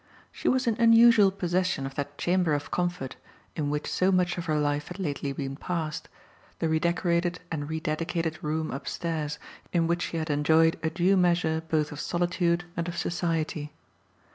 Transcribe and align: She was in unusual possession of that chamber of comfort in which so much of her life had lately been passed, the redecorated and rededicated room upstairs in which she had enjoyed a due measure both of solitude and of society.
She 0.31 0.47
was 0.49 0.65
in 0.65 0.81
unusual 0.81 1.29
possession 1.29 1.85
of 1.85 1.93
that 1.93 2.17
chamber 2.17 2.55
of 2.55 2.71
comfort 2.71 3.17
in 3.55 3.69
which 3.69 3.85
so 3.85 4.11
much 4.11 4.35
of 4.35 4.45
her 4.45 4.57
life 4.59 4.87
had 4.87 4.97
lately 4.97 5.31
been 5.31 5.55
passed, 5.55 6.09
the 6.57 6.67
redecorated 6.67 7.39
and 7.51 7.69
rededicated 7.69 8.41
room 8.41 8.71
upstairs 8.71 9.37
in 9.71 9.85
which 9.85 10.01
she 10.01 10.17
had 10.17 10.31
enjoyed 10.31 10.79
a 10.81 10.89
due 10.89 11.15
measure 11.15 11.61
both 11.69 11.91
of 11.91 11.99
solitude 11.99 12.65
and 12.75 12.87
of 12.87 12.97
society. 12.97 13.71